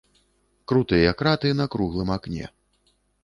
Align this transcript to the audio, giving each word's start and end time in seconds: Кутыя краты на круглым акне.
Кутыя 0.69 1.11
краты 1.19 1.49
на 1.59 1.67
круглым 1.75 2.09
акне. 2.17 2.45